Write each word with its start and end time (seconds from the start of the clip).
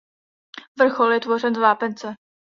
Vrchol 0.79 1.11
je 1.13 1.19
tvořen 1.19 1.55
z 1.55 1.57
vápence. 1.57 2.13